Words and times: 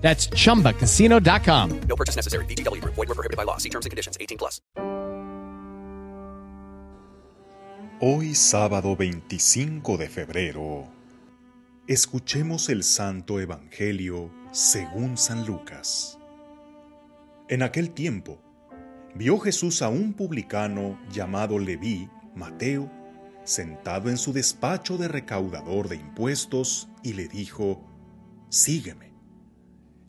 That's 0.00 0.28
chumbacasino.com. 0.30 1.80
No 1.88 1.96
purchase 1.96 2.16
necessary. 2.16 2.44
VGW 2.46 2.80
Group. 2.80 2.94
Void 2.96 3.08
were 3.08 3.14
prohibited 3.14 3.36
by 3.36 3.44
law. 3.44 3.58
See 3.58 3.70
terms 3.70 3.86
and 3.86 3.90
conditions. 3.90 4.18
18 4.20 4.38
plus. 4.38 4.60
Hoy 8.02 8.34
sábado 8.34 8.96
25 8.96 9.98
de 9.98 10.08
febrero, 10.08 10.88
escuchemos 11.86 12.70
el 12.70 12.82
Santo 12.82 13.40
Evangelio 13.40 14.30
según 14.52 15.18
San 15.18 15.44
Lucas. 15.44 16.18
En 17.50 17.62
aquel 17.62 17.90
tiempo, 17.90 18.40
vio 19.14 19.38
Jesús 19.38 19.82
a 19.82 19.90
un 19.90 20.14
publicano 20.14 20.98
llamado 21.12 21.58
Leví, 21.58 22.08
Mateo, 22.34 22.90
sentado 23.44 24.08
en 24.08 24.16
su 24.16 24.32
despacho 24.32 24.96
de 24.96 25.08
recaudador 25.08 25.90
de 25.90 25.96
impuestos 25.96 26.88
y 27.02 27.12
le 27.12 27.28
dijo, 27.28 27.84
Sígueme. 28.48 29.09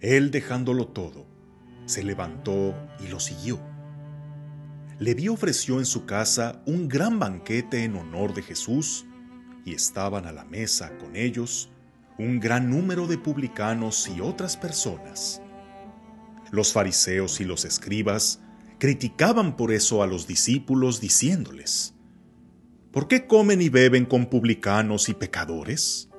Él 0.01 0.31
dejándolo 0.31 0.87
todo, 0.87 1.27
se 1.85 2.03
levantó 2.03 2.75
y 2.99 3.07
lo 3.07 3.19
siguió. 3.19 3.59
Leví 4.97 5.29
ofreció 5.29 5.77
en 5.79 5.85
su 5.85 6.05
casa 6.05 6.61
un 6.65 6.87
gran 6.87 7.19
banquete 7.19 7.83
en 7.83 7.95
honor 7.95 8.33
de 8.33 8.41
Jesús 8.41 9.05
y 9.63 9.73
estaban 9.73 10.25
a 10.25 10.31
la 10.31 10.43
mesa 10.43 10.97
con 10.97 11.15
ellos 11.15 11.69
un 12.17 12.39
gran 12.39 12.69
número 12.69 13.07
de 13.07 13.17
publicanos 13.17 14.09
y 14.15 14.21
otras 14.21 14.57
personas. 14.57 15.41
Los 16.51 16.73
fariseos 16.73 17.39
y 17.39 17.45
los 17.45 17.65
escribas 17.65 18.41
criticaban 18.79 19.55
por 19.55 19.71
eso 19.71 20.03
a 20.03 20.07
los 20.07 20.27
discípulos 20.27 20.99
diciéndoles, 20.99 21.93
¿por 22.91 23.07
qué 23.07 23.27
comen 23.27 23.61
y 23.61 23.69
beben 23.69 24.05
con 24.05 24.27
publicanos 24.27 25.09
y 25.09 25.13
pecadores? 25.13 26.09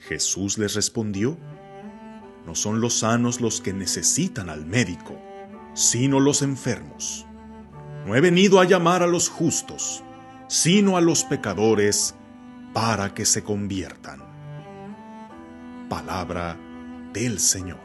Jesús 0.00 0.58
les 0.58 0.74
respondió, 0.74 1.38
no 2.46 2.54
son 2.54 2.80
los 2.80 2.98
sanos 2.98 3.40
los 3.40 3.60
que 3.60 3.72
necesitan 3.72 4.48
al 4.50 4.66
médico, 4.66 5.18
sino 5.74 6.20
los 6.20 6.42
enfermos. 6.42 7.26
No 8.06 8.14
he 8.14 8.20
venido 8.20 8.60
a 8.60 8.64
llamar 8.64 9.02
a 9.02 9.06
los 9.06 9.28
justos, 9.28 10.04
sino 10.48 10.96
a 10.96 11.00
los 11.00 11.24
pecadores, 11.24 12.14
para 12.74 13.14
que 13.14 13.24
se 13.24 13.42
conviertan. 13.42 14.20
Palabra 15.88 16.58
del 17.12 17.38
Señor. 17.38 17.78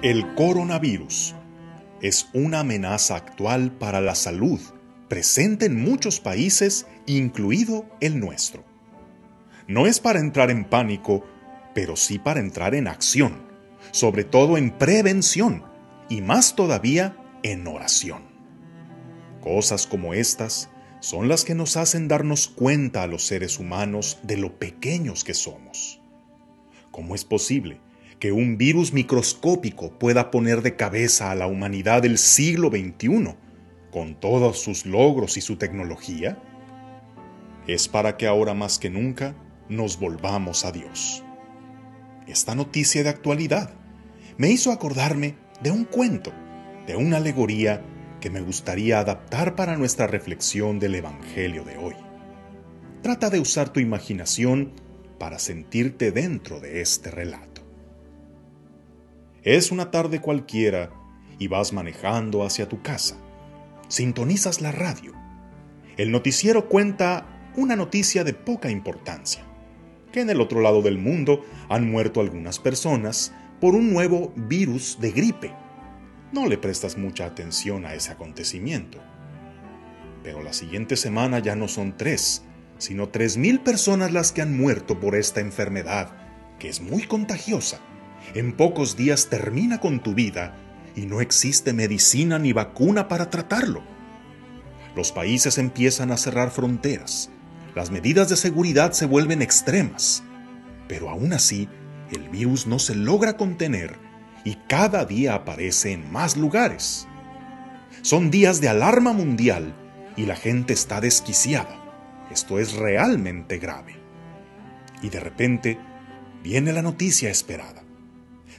El 0.00 0.34
coronavirus 0.36 1.34
es 2.00 2.28
una 2.32 2.60
amenaza 2.60 3.16
actual 3.16 3.72
para 3.72 4.00
la 4.00 4.14
salud, 4.14 4.60
presente 5.08 5.66
en 5.66 5.80
muchos 5.80 6.20
países, 6.20 6.86
incluido 7.06 7.86
el 8.00 8.20
nuestro. 8.20 8.64
No 9.66 9.86
es 9.86 10.00
para 10.00 10.20
entrar 10.20 10.50
en 10.50 10.64
pánico, 10.64 11.24
pero 11.74 11.96
sí 11.96 12.18
para 12.18 12.40
entrar 12.40 12.74
en 12.74 12.88
acción, 12.88 13.42
sobre 13.90 14.24
todo 14.24 14.56
en 14.56 14.70
prevención 14.70 15.64
y 16.08 16.20
más 16.20 16.54
todavía 16.54 17.16
en 17.42 17.66
oración. 17.66 18.22
Cosas 19.42 19.86
como 19.86 20.14
estas 20.14 20.70
son 21.00 21.28
las 21.28 21.44
que 21.44 21.54
nos 21.54 21.76
hacen 21.76 22.08
darnos 22.08 22.48
cuenta 22.48 23.02
a 23.02 23.06
los 23.06 23.24
seres 23.24 23.58
humanos 23.58 24.18
de 24.22 24.36
lo 24.36 24.58
pequeños 24.58 25.24
que 25.24 25.34
somos. 25.34 26.00
¿Cómo 26.90 27.14
es 27.14 27.24
posible 27.24 27.80
que 28.18 28.32
un 28.32 28.58
virus 28.58 28.92
microscópico 28.92 29.98
pueda 29.98 30.30
poner 30.30 30.62
de 30.62 30.76
cabeza 30.76 31.30
a 31.30 31.34
la 31.34 31.46
humanidad 31.46 32.02
del 32.02 32.18
siglo 32.18 32.68
XXI, 32.68 33.34
con 33.90 34.18
todos 34.18 34.60
sus 34.60 34.86
logros 34.86 35.36
y 35.36 35.40
su 35.40 35.56
tecnología? 35.56 36.42
Es 37.66 37.88
para 37.88 38.16
que 38.16 38.26
ahora 38.26 38.54
más 38.54 38.78
que 38.78 38.90
nunca 38.90 39.34
nos 39.68 39.98
volvamos 39.98 40.64
a 40.64 40.72
Dios. 40.72 41.22
Esta 42.26 42.54
noticia 42.54 43.02
de 43.02 43.08
actualidad 43.08 43.74
me 44.36 44.50
hizo 44.50 44.72
acordarme 44.72 45.36
de 45.62 45.70
un 45.70 45.84
cuento, 45.84 46.32
de 46.86 46.96
una 46.96 47.18
alegoría 47.18 47.84
que 48.20 48.30
me 48.30 48.40
gustaría 48.40 48.98
adaptar 48.98 49.54
para 49.54 49.76
nuestra 49.76 50.06
reflexión 50.06 50.78
del 50.78 50.96
Evangelio 50.96 51.64
de 51.64 51.76
hoy. 51.76 51.94
Trata 53.02 53.30
de 53.30 53.40
usar 53.40 53.68
tu 53.68 53.80
imaginación 53.80 54.72
para 55.18 55.38
sentirte 55.38 56.10
dentro 56.10 56.60
de 56.60 56.80
este 56.80 57.10
relato. 57.10 57.57
Es 59.48 59.72
una 59.72 59.90
tarde 59.90 60.20
cualquiera 60.20 60.90
y 61.38 61.48
vas 61.48 61.72
manejando 61.72 62.44
hacia 62.44 62.68
tu 62.68 62.82
casa. 62.82 63.16
Sintonizas 63.88 64.60
la 64.60 64.72
radio. 64.72 65.14
El 65.96 66.12
noticiero 66.12 66.68
cuenta 66.68 67.50
una 67.56 67.74
noticia 67.74 68.24
de 68.24 68.34
poca 68.34 68.70
importancia, 68.70 69.42
que 70.12 70.20
en 70.20 70.28
el 70.28 70.42
otro 70.42 70.60
lado 70.60 70.82
del 70.82 70.98
mundo 70.98 71.46
han 71.70 71.90
muerto 71.90 72.20
algunas 72.20 72.58
personas 72.58 73.32
por 73.58 73.74
un 73.74 73.90
nuevo 73.90 74.34
virus 74.36 74.98
de 75.00 75.12
gripe. 75.12 75.54
No 76.30 76.44
le 76.44 76.58
prestas 76.58 76.98
mucha 76.98 77.24
atención 77.24 77.86
a 77.86 77.94
ese 77.94 78.12
acontecimiento. 78.12 78.98
Pero 80.22 80.42
la 80.42 80.52
siguiente 80.52 80.94
semana 80.94 81.38
ya 81.38 81.56
no 81.56 81.68
son 81.68 81.96
tres, 81.96 82.44
sino 82.76 83.08
tres 83.08 83.38
mil 83.38 83.60
personas 83.60 84.12
las 84.12 84.30
que 84.30 84.42
han 84.42 84.54
muerto 84.54 85.00
por 85.00 85.16
esta 85.16 85.40
enfermedad, 85.40 86.14
que 86.58 86.68
es 86.68 86.82
muy 86.82 87.04
contagiosa 87.04 87.80
en 88.34 88.52
pocos 88.52 88.96
días 88.96 89.28
termina 89.28 89.78
con 89.78 90.00
tu 90.00 90.14
vida 90.14 90.54
y 90.94 91.06
no 91.06 91.20
existe 91.20 91.72
medicina 91.72 92.38
ni 92.38 92.52
vacuna 92.52 93.08
para 93.08 93.30
tratarlo. 93.30 93.82
Los 94.94 95.12
países 95.12 95.58
empiezan 95.58 96.10
a 96.10 96.16
cerrar 96.16 96.50
fronteras, 96.50 97.30
las 97.74 97.90
medidas 97.90 98.28
de 98.28 98.36
seguridad 98.36 98.92
se 98.92 99.06
vuelven 99.06 99.42
extremas, 99.42 100.24
pero 100.88 101.10
aún 101.10 101.32
así 101.32 101.68
el 102.10 102.28
virus 102.28 102.66
no 102.66 102.78
se 102.78 102.94
logra 102.94 103.36
contener 103.36 103.96
y 104.44 104.56
cada 104.68 105.04
día 105.04 105.34
aparece 105.34 105.92
en 105.92 106.10
más 106.10 106.36
lugares. 106.36 107.06
Son 108.02 108.30
días 108.30 108.60
de 108.60 108.68
alarma 108.68 109.12
mundial 109.12 109.74
y 110.16 110.26
la 110.26 110.36
gente 110.36 110.72
está 110.72 111.00
desquiciada. 111.00 111.76
Esto 112.30 112.58
es 112.58 112.74
realmente 112.74 113.58
grave. 113.58 113.96
Y 115.02 115.10
de 115.10 115.20
repente 115.20 115.78
viene 116.42 116.72
la 116.72 116.82
noticia 116.82 117.30
esperada 117.30 117.87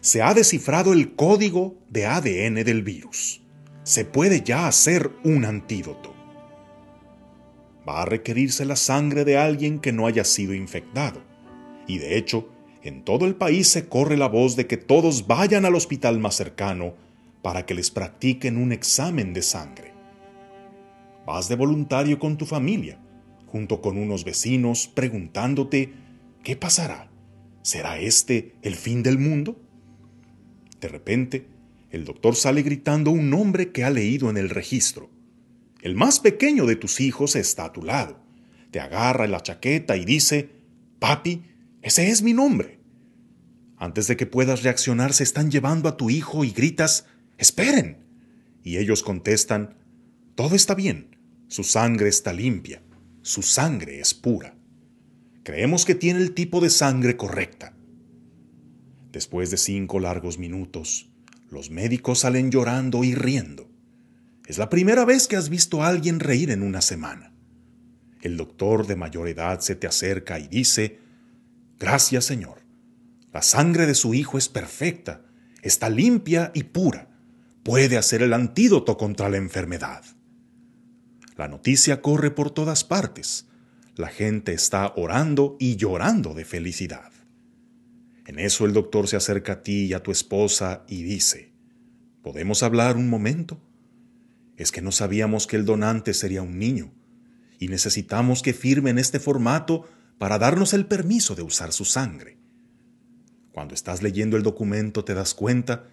se 0.02 0.22
ha 0.22 0.34
descifrado 0.34 0.94
el 0.94 1.16
código 1.16 1.78
de 1.90 2.06
ADN 2.06 2.64
del 2.64 2.84
virus. 2.84 3.42
Se 3.84 4.06
puede 4.06 4.42
ya 4.42 4.68
hacer 4.68 5.12
un 5.24 5.46
antídoto. 5.46 6.14
Va 7.88 8.02
a 8.04 8.06
requerirse 8.06 8.66
la 8.66 8.76
sangre 8.76 9.26
de 9.26 9.38
alguien 9.38 9.80
que 9.80 9.92
no 9.92 10.06
haya 10.06 10.24
sido 10.24 10.54
infectado. 10.54 11.22
Y 11.88 11.98
de 11.98 12.18
hecho, 12.18 12.50
en 12.84 13.04
todo 13.04 13.26
el 13.26 13.36
país 13.36 13.68
se 13.68 13.88
corre 13.88 14.16
la 14.16 14.28
voz 14.28 14.56
de 14.56 14.68
que 14.68 14.78
todos 14.78 15.28
vayan 15.28 15.66
al 15.66 15.76
hospital 15.76 16.20
más 16.20 16.36
cercano 16.36 16.94
para 17.42 17.66
que 17.66 17.74
les 17.74 17.90
practiquen 17.90 18.58
un 18.58 18.72
examen 18.72 19.34
de 19.34 19.42
sangre. 19.42 19.94
Vas 21.26 21.50
de 21.50 21.56
voluntario 21.56 22.20
con 22.20 22.38
tu 22.38 22.46
familia, 22.46 23.00
junto 23.48 23.82
con 23.82 23.98
unos 23.98 24.24
vecinos, 24.24 24.88
preguntándote, 24.88 25.94
¿qué 26.44 26.56
pasará? 26.56 27.10
¿Será 27.62 28.00
este 28.00 28.56
el 28.62 28.76
fin 28.76 29.04
del 29.04 29.20
mundo? 29.20 29.60
De 30.80 30.88
repente, 30.88 31.48
el 31.92 32.06
doctor 32.06 32.36
sale 32.36 32.62
gritando 32.62 33.12
un 33.12 33.30
nombre 33.30 33.72
que 33.72 33.84
ha 33.84 33.90
leído 33.90 34.30
en 34.30 34.38
el 34.38 34.50
registro. 34.50 35.10
El 35.82 35.96
más 35.96 36.20
pequeño 36.20 36.66
de 36.66 36.76
tus 36.76 37.00
hijos 37.00 37.36
está 37.36 37.66
a 37.66 37.74
tu 37.74 37.82
lado. 37.82 38.20
Te 38.72 38.80
agarra 38.80 39.28
la 39.28 39.42
chaqueta 39.42 39.98
y 39.98 40.06
dice, 40.06 40.50
Papi, 41.00 41.44
ese 41.82 42.10
es 42.10 42.22
mi 42.22 42.34
nombre. 42.34 42.80
Antes 43.78 44.08
de 44.08 44.18
que 44.18 44.26
puedas 44.26 44.64
reaccionar, 44.64 45.14
se 45.14 45.24
están 45.24 45.50
llevando 45.50 45.88
a 45.88 45.98
tu 45.98 46.10
hijo 46.10 46.44
y 46.44 46.52
gritas, 46.52 47.06
Esperen. 47.38 47.98
Y 48.64 48.78
ellos 48.78 49.02
contestan, 49.02 49.78
Todo 50.36 50.56
está 50.56 50.76
bien, 50.76 51.16
su 51.48 51.64
sangre 51.64 52.10
está 52.10 52.34
limpia, 52.34 52.82
su 53.22 53.42
sangre 53.42 54.02
es 54.02 54.14
pura. 54.14 54.56
Creemos 55.44 55.86
que 55.86 55.96
tiene 55.96 56.20
el 56.20 56.34
tipo 56.34 56.60
de 56.60 56.70
sangre 56.70 57.16
correcta. 57.16 57.74
Después 59.12 59.50
de 59.50 59.58
cinco 59.58 60.00
largos 60.00 60.38
minutos, 60.38 61.10
los 61.50 61.72
médicos 61.72 62.20
salen 62.20 62.52
llorando 62.52 63.04
y 63.04 63.16
riendo. 63.16 63.68
Es 64.46 64.58
la 64.58 64.70
primera 64.70 65.04
vez 65.04 65.28
que 65.28 65.36
has 65.36 65.50
visto 65.50 65.82
a 65.82 65.88
alguien 65.88 66.20
reír 66.20 66.52
en 66.52 66.62
una 66.62 66.82
semana. 66.82 67.34
el 68.22 68.36
doctor 68.36 68.86
de 68.86 68.98
mayor 68.98 69.30
edad 69.30 69.62
se 69.62 69.76
te 69.76 69.88
acerca 69.88 70.40
y 70.40 70.48
dice, 70.50 71.00
Gracias 71.80 72.26
Señor, 72.26 72.60
la 73.32 73.42
sangre 73.42 73.86
de 73.86 73.96
su 73.96 74.14
hijo 74.14 74.38
es 74.38 74.50
perfecta, 74.50 75.22
está 75.62 75.90
limpia 75.90 76.52
y 76.54 76.64
pura, 76.64 77.08
puede 77.64 77.98
hacer 77.98 78.22
el 78.22 78.34
antídoto 78.34 78.98
contra 78.98 79.30
la 79.30 79.38
enfermedad. 79.38 80.04
La 81.38 81.48
noticia 81.48 82.02
corre 82.02 82.30
por 82.32 82.52
todas 82.52 82.84
partes, 82.84 83.48
la 83.96 84.10
gente 84.10 84.52
está 84.52 84.94
orando 84.98 85.56
y 85.60 85.78
llorando 85.78 86.34
de 86.34 86.44
felicidad. 86.44 87.12
En 88.30 88.38
eso 88.38 88.68
el 88.68 88.74
doctor 88.74 89.08
se 89.08 89.16
acerca 89.16 89.54
a 89.54 89.64
ti 89.64 89.86
y 89.86 89.94
a 89.94 90.04
tu 90.04 90.12
esposa 90.12 90.84
y 90.88 91.02
dice, 91.02 91.52
¿podemos 92.22 92.62
hablar 92.62 92.96
un 92.96 93.10
momento? 93.10 93.60
Es 94.56 94.72
que 94.72 94.84
no 94.84 94.92
sabíamos 94.92 95.48
que 95.48 95.56
el 95.56 95.66
donante 95.66 96.14
sería 96.14 96.44
un 96.44 96.60
niño 96.60 96.94
y 97.58 97.70
necesitamos 97.70 98.44
que 98.44 98.54
firme 98.54 98.92
en 98.92 99.00
este 99.00 99.20
formato 99.20 99.90
para 100.20 100.38
darnos 100.38 100.76
el 100.76 100.86
permiso 100.86 101.34
de 101.34 101.42
usar 101.42 101.74
su 101.74 101.86
sangre. 101.86 102.38
Cuando 103.52 103.74
estás 103.74 104.04
leyendo 104.04 104.38
el 104.38 104.44
documento 104.44 105.04
te 105.04 105.16
das 105.16 105.34
cuenta 105.34 105.88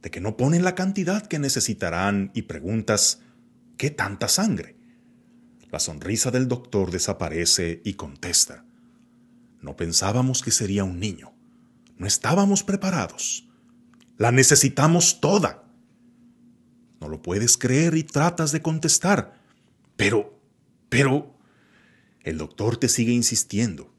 de 0.00 0.12
que 0.12 0.20
no 0.20 0.36
ponen 0.36 0.62
la 0.62 0.76
cantidad 0.76 1.26
que 1.26 1.40
necesitarán 1.40 2.30
y 2.34 2.42
preguntas, 2.42 3.22
¿qué 3.76 3.90
tanta 3.90 4.28
sangre? 4.28 4.76
La 5.72 5.80
sonrisa 5.80 6.30
del 6.30 6.46
doctor 6.46 6.92
desaparece 6.92 7.82
y 7.84 7.94
contesta, 7.94 8.64
no 9.60 9.74
pensábamos 9.74 10.42
que 10.42 10.52
sería 10.52 10.84
un 10.84 11.00
niño, 11.00 11.34
no 12.00 12.06
estábamos 12.06 12.62
preparados, 12.62 13.46
la 14.16 14.32
necesitamos 14.32 15.20
toda. 15.20 15.70
No 16.98 17.08
lo 17.08 17.20
puedes 17.20 17.58
creer 17.58 17.94
y 17.94 18.04
tratas 18.04 18.52
de 18.52 18.62
contestar, 18.62 19.38
pero 19.96 20.40
pero 20.88 21.38
el 22.22 22.38
doctor 22.38 22.78
te 22.78 22.88
sigue 22.88 23.12
insistiendo. 23.12 23.94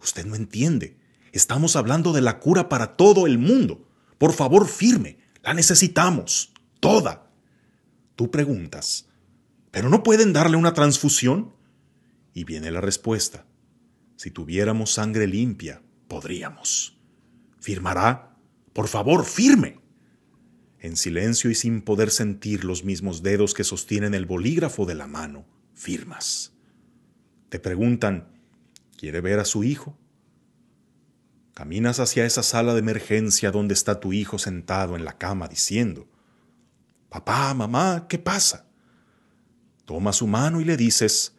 Usted 0.00 0.24
no 0.26 0.36
entiende. 0.36 0.96
Estamos 1.32 1.74
hablando 1.74 2.12
de 2.12 2.22
la 2.22 2.38
cura 2.38 2.68
para 2.68 2.96
todo 2.96 3.26
el 3.26 3.38
mundo. 3.38 3.88
Por 4.16 4.32
favor, 4.32 4.68
firme. 4.68 5.18
La 5.42 5.54
necesitamos. 5.54 6.52
Toda. 6.78 7.30
Tú 8.14 8.30
preguntas, 8.30 9.08
¿pero 9.72 9.88
no 9.88 10.04
pueden 10.04 10.32
darle 10.32 10.56
una 10.56 10.72
transfusión? 10.72 11.52
Y 12.32 12.44
viene 12.44 12.70
la 12.70 12.80
respuesta. 12.80 13.44
Si 14.14 14.30
tuviéramos 14.30 14.92
sangre 14.92 15.26
limpia, 15.26 15.82
podríamos. 16.06 16.96
¿Firmará? 17.64 18.36
Por 18.74 18.88
favor, 18.88 19.24
firme. 19.24 19.80
En 20.80 20.98
silencio 20.98 21.50
y 21.50 21.54
sin 21.54 21.80
poder 21.80 22.10
sentir 22.10 22.62
los 22.62 22.84
mismos 22.84 23.22
dedos 23.22 23.54
que 23.54 23.64
sostienen 23.64 24.12
el 24.12 24.26
bolígrafo 24.26 24.84
de 24.84 24.94
la 24.94 25.06
mano, 25.06 25.46
firmas. 25.72 26.52
Te 27.48 27.58
preguntan, 27.58 28.28
¿quiere 28.98 29.22
ver 29.22 29.38
a 29.38 29.46
su 29.46 29.64
hijo? 29.64 29.98
Caminas 31.54 32.00
hacia 32.00 32.26
esa 32.26 32.42
sala 32.42 32.74
de 32.74 32.80
emergencia 32.80 33.50
donde 33.50 33.72
está 33.72 33.98
tu 33.98 34.12
hijo 34.12 34.38
sentado 34.38 34.94
en 34.94 35.06
la 35.06 35.16
cama 35.16 35.48
diciendo, 35.48 36.06
Papá, 37.08 37.54
mamá, 37.54 38.08
¿qué 38.10 38.18
pasa? 38.18 38.66
Toma 39.86 40.12
su 40.12 40.26
mano 40.26 40.60
y 40.60 40.66
le 40.66 40.76
dices, 40.76 41.34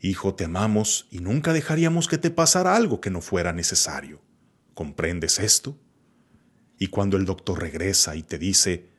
Hijo, 0.00 0.34
te 0.34 0.46
amamos 0.46 1.06
y 1.12 1.20
nunca 1.20 1.52
dejaríamos 1.52 2.08
que 2.08 2.18
te 2.18 2.32
pasara 2.32 2.74
algo 2.74 3.00
que 3.00 3.10
no 3.10 3.20
fuera 3.20 3.52
necesario. 3.52 4.25
¿Comprendes 4.76 5.38
esto? 5.38 5.78
Y 6.78 6.88
cuando 6.88 7.16
el 7.16 7.24
doctor 7.24 7.58
regresa 7.62 8.14
y 8.14 8.22
te 8.22 8.36
dice, 8.36 8.90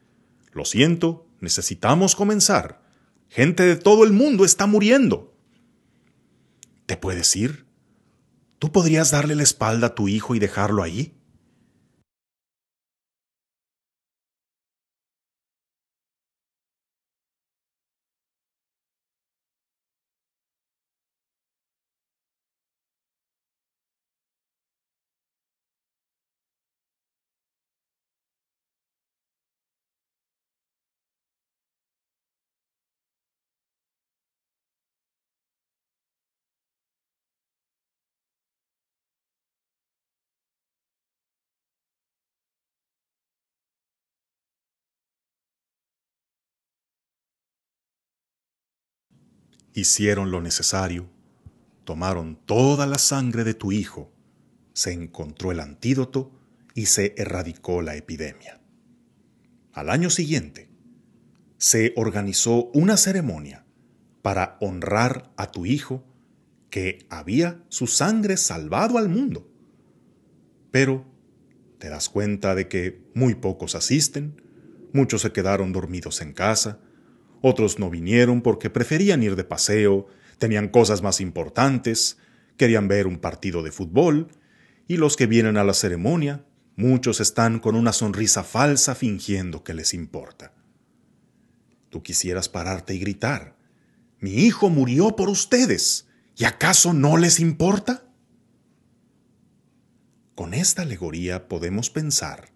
Lo 0.51 0.65
siento, 0.65 1.27
necesitamos 1.39 2.15
comenzar, 2.15 2.81
Gente 3.29 3.63
de 3.63 3.75
todo 3.75 4.03
el 4.03 4.11
mundo 4.11 4.43
está 4.45 4.65
muriendo. 4.65 5.35
¿Te 6.85 6.97
puedes 6.97 7.35
ir? 7.35 7.67
¿Tú 8.57 8.71
podrías 8.71 9.11
darle 9.11 9.35
la 9.35 9.43
espalda 9.43 9.87
a 9.87 9.95
tu 9.95 10.07
hijo 10.07 10.33
y 10.33 10.39
dejarlo 10.39 10.81
ahí? 10.81 11.13
Hicieron 49.77 50.31
lo 50.31 50.41
necesario, 50.41 51.07
tomaron 51.83 52.35
toda 52.45 52.87
la 52.87 52.97
sangre 52.97 53.43
de 53.43 53.53
tu 53.53 53.71
hijo, 53.71 54.11
se 54.73 54.91
encontró 54.91 55.51
el 55.51 55.59
antídoto 55.59 56.31
y 56.73 56.87
se 56.87 57.13
erradicó 57.15 57.83
la 57.83 57.95
epidemia. 57.95 58.59
Al 59.73 59.91
año 59.91 60.09
siguiente, 60.09 60.69
se 61.57 61.93
organizó 61.95 62.71
una 62.73 62.97
ceremonia 62.97 63.65
para 64.23 64.57
honrar 64.61 65.31
a 65.37 65.51
tu 65.51 65.67
hijo 65.67 66.03
que 66.71 67.05
había 67.09 67.63
su 67.69 67.85
sangre 67.85 68.37
salvado 68.37 68.97
al 68.97 69.09
mundo. 69.09 69.47
Pero 70.71 71.05
te 71.77 71.89
das 71.89 72.09
cuenta 72.09 72.55
de 72.55 72.67
que 72.67 73.03
muy 73.13 73.35
pocos 73.35 73.75
asisten, 73.75 74.41
muchos 74.91 75.21
se 75.21 75.31
quedaron 75.31 75.71
dormidos 75.71 76.21
en 76.21 76.33
casa, 76.33 76.79
otros 77.41 77.79
no 77.79 77.89
vinieron 77.89 78.41
porque 78.41 78.69
preferían 78.69 79.23
ir 79.23 79.35
de 79.35 79.43
paseo, 79.43 80.07
tenían 80.37 80.69
cosas 80.69 81.01
más 81.01 81.21
importantes, 81.21 82.17
querían 82.57 82.87
ver 82.87 83.07
un 83.07 83.19
partido 83.19 83.63
de 83.63 83.71
fútbol, 83.71 84.27
y 84.87 84.97
los 84.97 85.15
que 85.17 85.27
vienen 85.27 85.57
a 85.57 85.63
la 85.63 85.73
ceremonia, 85.73 86.45
muchos 86.75 87.19
están 87.19 87.59
con 87.59 87.75
una 87.75 87.93
sonrisa 87.93 88.43
falsa 88.43 88.95
fingiendo 88.95 89.63
que 89.63 89.73
les 89.73 89.93
importa. 89.93 90.53
Tú 91.89 92.03
quisieras 92.03 92.49
pararte 92.49 92.93
y 92.93 92.99
gritar, 92.99 93.57
mi 94.19 94.33
hijo 94.33 94.69
murió 94.69 95.15
por 95.15 95.29
ustedes, 95.29 96.07
¿y 96.35 96.45
acaso 96.45 96.93
no 96.93 97.17
les 97.17 97.39
importa? 97.39 98.03
Con 100.35 100.53
esta 100.53 100.83
alegoría 100.83 101.47
podemos 101.47 101.89
pensar 101.89 102.49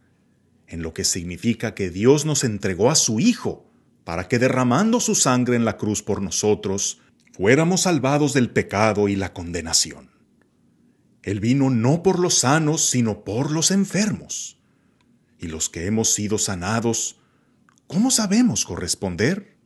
en 0.68 0.82
lo 0.82 0.94
que 0.94 1.04
significa 1.04 1.76
que 1.76 1.90
Dios 1.90 2.26
nos 2.26 2.44
entregó 2.44 2.90
a 2.90 2.96
su 2.96 3.20
Hijo, 3.20 3.71
para 4.04 4.28
que 4.28 4.40
derramando 4.40 5.00
su 5.00 5.16
sangre 5.16 5.56
en 5.56 5.66
la 5.66 5.78
cruz 5.78 6.02
por 6.02 6.22
nosotros, 6.22 7.00
fuéramos 7.34 7.82
salvados 7.82 8.34
del 8.34 8.50
pecado 8.50 9.08
y 9.08 9.16
la 9.16 9.34
condenación. 9.34 10.12
Él 11.24 11.40
vino 11.40 11.70
no 11.70 12.02
por 12.02 12.20
los 12.20 12.40
sanos, 12.40 12.90
sino 12.90 13.24
por 13.24 13.52
los 13.52 13.72
enfermos. 13.72 14.58
Y 15.38 15.48
los 15.48 15.70
que 15.70 15.86
hemos 15.86 16.14
sido 16.14 16.38
sanados, 16.38 17.20
¿cómo 17.88 18.12
sabemos 18.12 18.66
corresponder? 18.66 19.58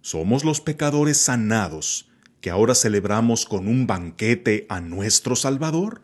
Somos 0.00 0.44
los 0.44 0.60
pecadores 0.60 1.18
sanados 1.18 2.08
que 2.40 2.50
ahora 2.50 2.74
celebramos 2.74 3.44
con 3.44 3.68
un 3.68 3.86
banquete 3.86 4.66
a 4.68 4.80
nuestro 4.80 5.36
Salvador. 5.36 6.02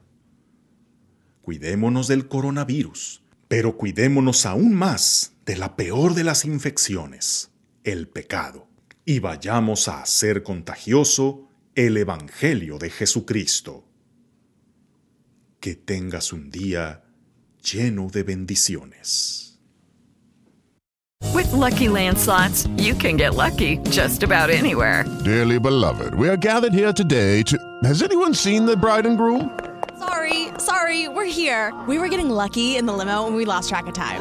Cuidémonos 1.42 2.08
del 2.08 2.28
coronavirus, 2.28 3.22
pero 3.48 3.76
cuidémonos 3.76 4.46
aún 4.46 4.74
más 4.74 5.33
de 5.44 5.56
la 5.56 5.76
peor 5.76 6.14
de 6.14 6.24
las 6.24 6.44
infecciones, 6.44 7.50
el 7.84 8.08
pecado, 8.08 8.66
y 9.04 9.18
vayamos 9.18 9.88
a 9.88 10.00
hacer 10.00 10.42
contagioso 10.42 11.48
el 11.74 11.96
Evangelio 11.96 12.78
de 12.78 12.90
Jesucristo. 12.90 13.84
Que 15.60 15.74
tengas 15.74 16.32
un 16.32 16.50
día 16.50 17.02
lleno 17.62 18.08
de 18.08 18.22
bendiciones. 18.22 19.58
With 21.32 21.52
lucky 21.52 21.88
landslots, 21.88 22.68
you 22.76 22.94
can 22.94 23.16
get 23.16 23.34
lucky 23.34 23.78
just 23.90 24.22
about 24.22 24.50
anywhere. 24.50 25.04
Dearly 25.24 25.58
beloved, 25.58 26.14
we 26.14 26.28
are 26.28 26.36
gathered 26.36 26.72
here 26.72 26.92
today 26.92 27.42
to. 27.44 27.58
Has 27.82 28.02
anyone 28.02 28.34
seen 28.34 28.66
the 28.66 28.76
bride 28.76 29.06
and 29.06 29.16
groom? 29.18 29.50
Sorry, 29.98 30.48
sorry, 30.58 31.08
we're 31.08 31.24
here. 31.24 31.72
We 31.88 31.98
were 31.98 32.08
getting 32.08 32.30
lucky 32.30 32.76
in 32.76 32.86
the 32.86 32.92
limo 32.92 33.26
and 33.26 33.36
we 33.36 33.44
lost 33.44 33.68
track 33.68 33.86
of 33.86 33.94
time. 33.94 34.20